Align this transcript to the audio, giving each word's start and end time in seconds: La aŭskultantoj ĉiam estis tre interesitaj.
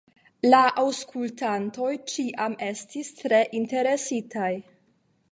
La 0.51 0.59
aŭskultantoj 0.83 1.89
ĉiam 2.13 2.55
estis 2.67 3.11
tre 3.19 3.41
interesitaj. 3.61 4.49